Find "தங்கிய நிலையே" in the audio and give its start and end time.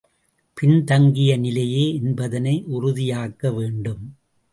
0.83-1.93